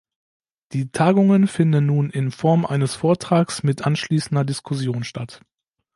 [0.71, 5.41] Die Tagungen finden nun in Form eines Vortrags mit anschließender Diskussion statt.